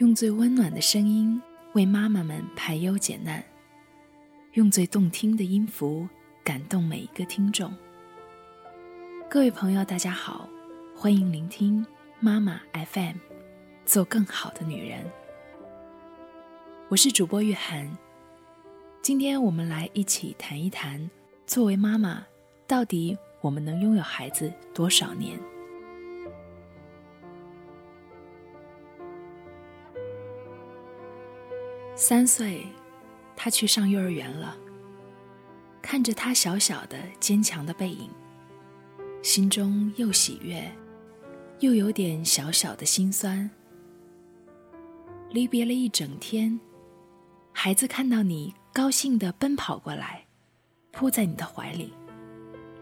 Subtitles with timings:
[0.00, 1.38] 用最温暖的声音
[1.74, 3.44] 为妈妈们排忧解难，
[4.54, 6.08] 用最动听的音符
[6.42, 7.70] 感动每一个听众。
[9.28, 10.48] 各位朋友，大家好，
[10.96, 11.84] 欢迎聆听
[12.18, 13.16] 妈妈 FM，
[13.84, 15.04] 做更好的女人。
[16.88, 17.94] 我是主播玉涵，
[19.02, 21.10] 今天我们来一起谈一谈，
[21.46, 22.24] 作为妈妈，
[22.66, 25.38] 到底我们能拥有孩子多少年？
[32.00, 32.66] 三岁，
[33.36, 34.56] 他去上幼儿园了。
[35.82, 38.08] 看着他小小的、坚强的背影，
[39.22, 40.66] 心中又喜悦，
[41.58, 43.50] 又有点小小的心酸。
[45.28, 46.58] 离别了一整天，
[47.52, 50.24] 孩子看到你，高兴的奔跑过来，
[50.92, 51.92] 扑在你的怀里，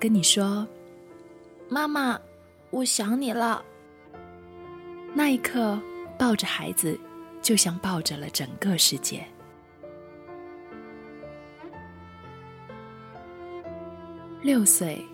[0.00, 0.66] 跟你说
[1.70, 2.20] ：“妈妈，
[2.70, 3.64] 我想你了。”
[5.14, 5.80] 那一刻，
[6.18, 6.98] 抱着孩子。
[7.44, 9.22] 就像抱着了整个世界。
[14.40, 15.04] 六岁，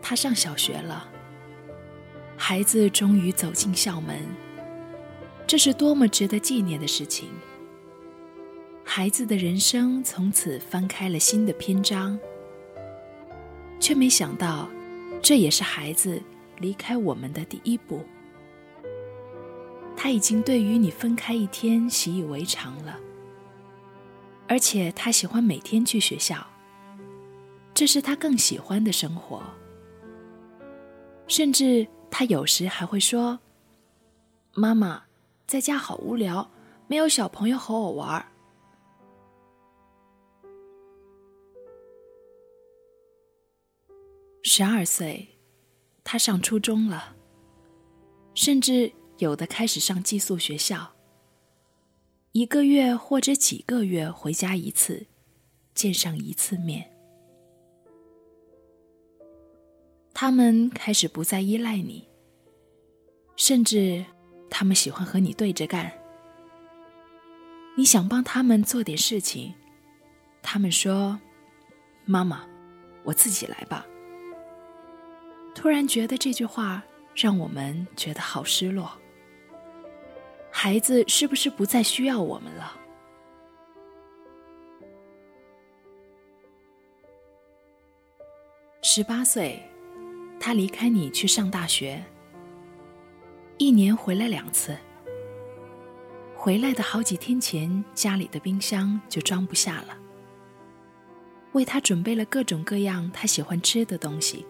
[0.00, 1.06] 他上小学了。
[2.34, 4.26] 孩子终于走进校门，
[5.46, 7.28] 这是多么值得纪念的事情！
[8.82, 12.18] 孩子的人生从此翻开了新的篇章，
[13.78, 14.66] 却没想到，
[15.22, 16.22] 这也是孩子
[16.58, 18.02] 离开我们的第一步。
[20.02, 22.98] 他已经对于你分开一天习以为常了，
[24.48, 26.46] 而且他喜欢每天去学校，
[27.74, 29.42] 这是他更喜欢的生活。
[31.26, 33.38] 甚至他有时还会说
[34.56, 35.02] ：“妈妈，
[35.46, 36.50] 在家好无聊，
[36.86, 38.26] 没有小朋友和我玩。”
[44.42, 45.28] 十二岁，
[46.02, 47.14] 他上初中了，
[48.32, 48.90] 甚至。
[49.20, 50.92] 有的开始上寄宿学校，
[52.32, 55.06] 一个月或者几个月回家一次，
[55.74, 56.90] 见上一次面。
[60.14, 62.08] 他们开始不再依赖你，
[63.36, 64.04] 甚至
[64.48, 65.92] 他们喜欢和你对着干。
[67.76, 69.52] 你想帮他们做点事情，
[70.40, 71.20] 他们说
[72.06, 72.46] ：“妈妈，
[73.04, 73.86] 我自己来吧。”
[75.54, 76.82] 突然觉得这句话
[77.14, 78.90] 让我们觉得好失落。
[80.62, 82.78] 孩子是不是不再需要我们了？
[88.82, 89.58] 十八岁，
[90.38, 92.04] 他离开你去上大学，
[93.56, 94.76] 一年回来两次。
[96.36, 99.96] 回来的好几天前，家里的冰箱就装不下了，
[101.52, 104.44] 为他准备了各种各样他喜欢吃的东西。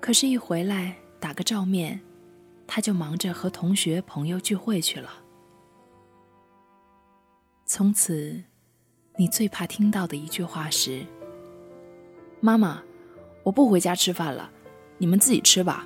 [0.00, 2.00] 可是，一回来打个照面。
[2.72, 5.10] 他就忙着和同学朋友聚会去了。
[7.64, 8.44] 从此，
[9.16, 11.04] 你最怕听到的一句话是
[12.38, 12.80] ：“妈妈，
[13.42, 14.48] 我不回家吃饭了，
[14.98, 15.84] 你们自己吃吧。”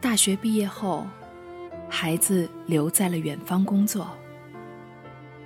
[0.00, 1.06] 大学毕业后，
[1.88, 4.08] 孩子留在了远方工作，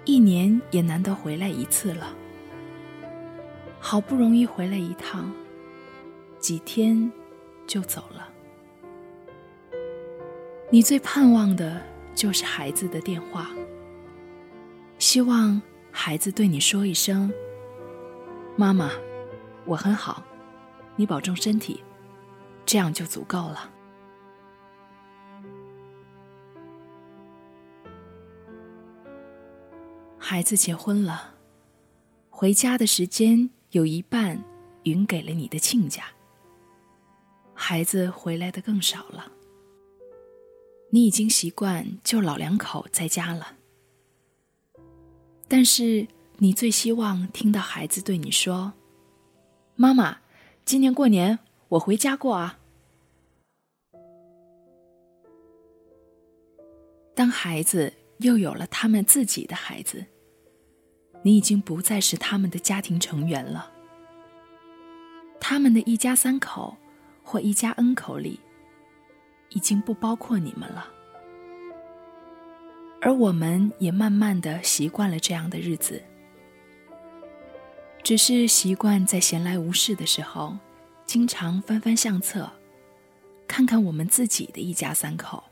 [0.07, 2.17] 一年也难得回来一次了。
[3.87, 5.31] 好不容易回来一趟，
[6.39, 7.13] 几天
[7.67, 8.27] 就走了。
[10.71, 11.83] 你最盼望的
[12.15, 13.51] 就是孩子的电话，
[14.99, 15.61] 希望
[15.93, 17.31] 孩子对你说一声
[18.57, 18.91] ：“妈妈，
[19.67, 20.25] 我很好，
[20.97, 21.85] 你保重身体。”
[22.65, 23.71] 这样就足够了。
[30.17, 31.35] 孩子结婚了，
[32.31, 33.51] 回家的时间。
[33.75, 34.41] 有一半
[34.85, 36.05] 匀给了你的亲家，
[37.55, 39.33] 孩子回来的更少了。
[40.91, 43.57] 你已经习惯就老两口在家了，
[45.49, 46.07] 但是
[46.37, 48.75] 你最希望听到孩子对你说
[49.75, 50.19] ：“妈妈，
[50.65, 51.41] 今年过年
[51.71, 52.61] 我回家过啊。”
[57.13, 60.07] 当孩子又有了他们自己的孩子。
[61.27, 63.73] 你已经不再是他们的家庭成员了，
[65.47, 66.75] 他们的一家三口
[67.23, 68.41] 或一家 N 口里，
[69.51, 70.89] 已经不包括你们了。
[73.03, 76.03] 而我们也慢慢的习惯了这样的日子，
[78.03, 80.57] 只是习惯在闲来无事的时候，
[81.05, 82.51] 经常翻翻相册，
[83.47, 85.45] 看看我们自己的一家三口。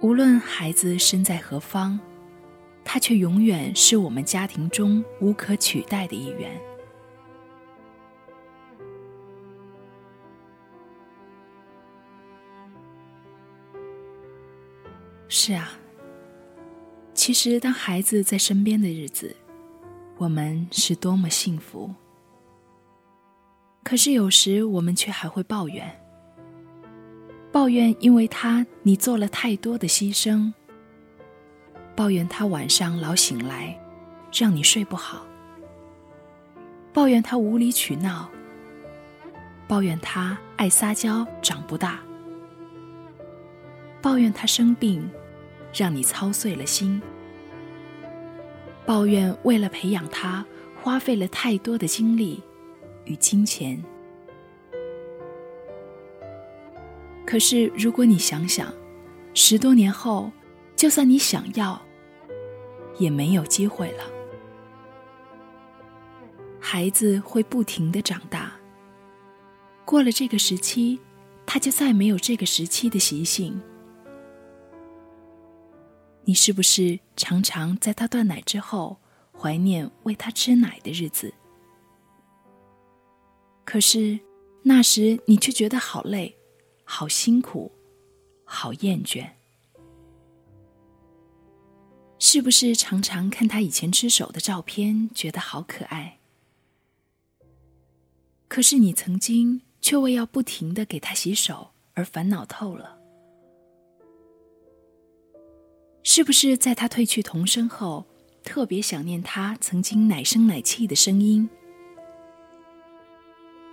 [0.00, 2.00] 无论孩子身在何方。
[2.82, 6.60] 他却永远是我们家庭中无可取代的一员。
[15.50, 15.72] 是啊，
[17.12, 19.34] 其实当孩子在身边的日子，
[20.16, 21.92] 我们是多么幸福。
[23.82, 26.00] 可是有时我们却还会抱怨，
[27.50, 30.52] 抱怨因为他你做了太多的牺牲，
[31.96, 33.76] 抱怨他晚上老醒来，
[34.32, 35.26] 让你睡不好，
[36.92, 38.30] 抱怨他无理取闹，
[39.66, 41.98] 抱怨他爱撒娇长不大，
[44.00, 45.10] 抱怨他生病，
[45.72, 47.00] 让你操碎了心，
[48.86, 50.44] 抱怨为了培养他
[50.82, 52.42] 花费了太多的精力。
[53.06, 53.82] 与金钱。
[57.26, 58.72] 可是，如果你想想，
[59.34, 60.30] 十多年后，
[60.76, 61.80] 就算你想要，
[62.98, 64.04] 也没有机会了。
[66.60, 68.52] 孩子会不停的长大，
[69.84, 71.00] 过了这个时期，
[71.46, 73.60] 他就再没有这个时期的习性。
[76.30, 79.00] 你是不是常常在他断奶之后，
[79.36, 81.34] 怀念喂他吃奶的日子？
[83.64, 84.20] 可是，
[84.62, 86.38] 那时你却觉得好累，
[86.84, 87.72] 好辛苦，
[88.44, 89.28] 好厌倦。
[92.20, 96.20] 是不是常常看他以前吃手的照片，觉得好可爱？
[98.46, 102.99] 可是你曾经却为要不停的给他洗手而烦恼透了。
[106.02, 108.04] 是不是在他褪去童声后，
[108.42, 111.48] 特别想念他曾经奶声奶气的声音？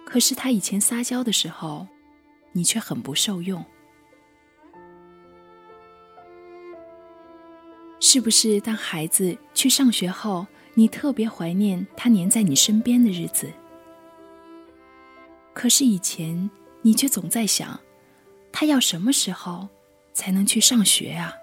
[0.06, 1.88] 可是他以前撒娇的时候，
[2.51, 3.63] 你却很不受用。
[8.00, 10.45] 是不是当孩子去上学后，
[10.75, 13.51] 你特别怀念他黏在你身边的日子？
[15.53, 16.50] 可是以前
[16.83, 17.79] 你却总在想，
[18.51, 19.68] 他要什么时候
[20.13, 21.33] 才能去上学啊？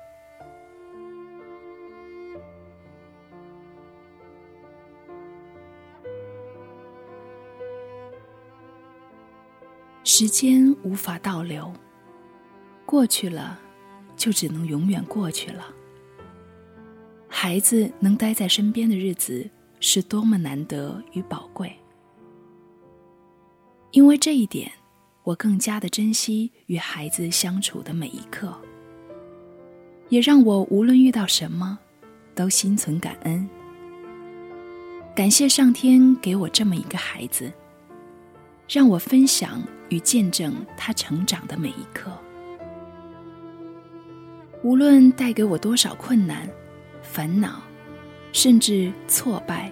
[10.17, 11.73] 时间无法倒流，
[12.87, 13.59] 过去了，
[14.15, 15.67] 就只能永远过去了。
[17.27, 19.51] 孩子能待在身边的日子
[19.81, 21.77] 是多么难得与宝贵。
[23.91, 24.71] 因为这一点，
[25.25, 28.57] 我更加的珍惜与孩子相处的每一刻，
[30.11, 31.77] 也让我无论遇到什么，
[32.37, 33.51] 都心存感恩，
[35.13, 37.53] 感谢上天给我这么一个孩子。
[38.69, 42.11] 让我分享与见证他成长的每一刻，
[44.63, 46.49] 无论带给我多少困难、
[47.03, 47.63] 烦恼，
[48.33, 49.71] 甚至挫败；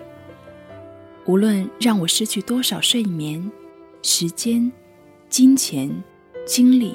[1.25, 3.51] 无论让我失去多少睡眠、
[4.03, 4.71] 时间、
[5.29, 5.91] 金钱、
[6.47, 6.95] 精力，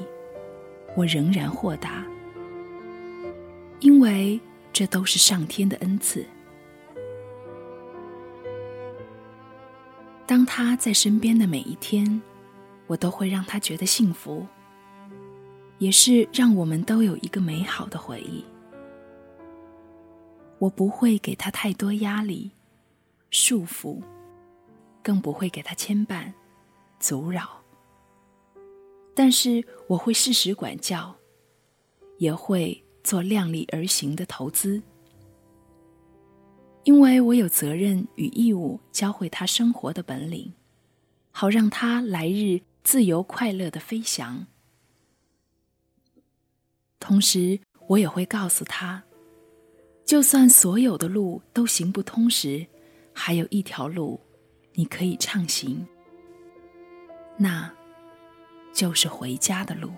[0.95, 2.05] 我仍然豁达，
[3.79, 4.39] 因为
[4.71, 6.25] 这都是上天的恩赐。
[10.27, 12.21] 当他在身边的每一天，
[12.87, 14.47] 我都会让他觉得幸福，
[15.77, 18.43] 也是让我们都有一个美好的回忆。
[20.59, 22.49] 我不会给他太多压力、
[23.29, 24.01] 束缚，
[25.03, 26.33] 更不会给他牵绊、
[26.99, 27.61] 阻扰。
[29.13, 31.15] 但是我会适时管教，
[32.17, 34.81] 也会做量力而行的投资。
[36.83, 40.53] 因为我有责任与义务教会他生活的本领，
[41.31, 44.47] 好让他来日自由快乐的飞翔。
[46.99, 49.03] 同时，我也会告诉他，
[50.05, 52.65] 就算所有的路都行不通时，
[53.11, 54.17] 还有一条路
[54.71, 55.85] 你可以畅行，
[57.35, 57.69] 那
[58.73, 59.91] 就是回家的路。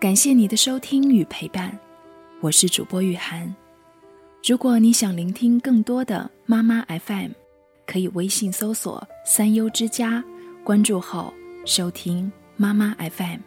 [0.00, 1.76] 感谢你的收听与陪伴，
[2.40, 3.52] 我是主播雨涵。
[4.46, 7.32] 如果你想聆听更多的妈妈 FM，
[7.84, 10.22] 可以微信搜索“三优之家”，
[10.62, 11.34] 关注后
[11.66, 13.40] 收听妈妈 FM。